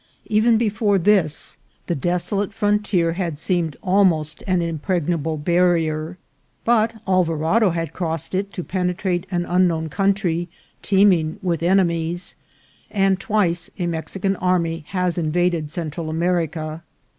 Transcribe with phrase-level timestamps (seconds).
[0.25, 3.87] Even before this the desolate fron 248 INCIDENTS OF TRAVEL.
[3.87, 6.17] tier had seemed almost an impregnable barrier;
[6.65, 10.47] but Alvarado had crossed it to penetrate an unknown coun try
[10.81, 12.33] teeming with enemies,
[12.89, 16.81] and twice a Mexican army has invaded Central America.